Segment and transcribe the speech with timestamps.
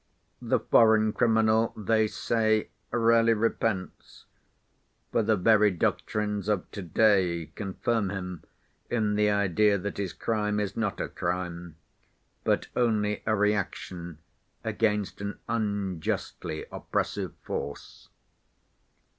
[0.41, 4.25] The foreign criminal, they say, rarely repents,
[5.11, 8.43] for the very doctrines of to‐day confirm him
[8.89, 11.75] in the idea that his crime is not a crime,
[12.43, 14.17] but only a reaction
[14.63, 18.09] against an unjustly oppressive force.